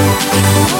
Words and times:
Oh, 0.00 0.77